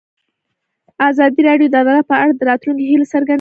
[1.09, 3.29] ازادي راډیو د عدالت په اړه د راتلونکي هیلې څرګندې کړې.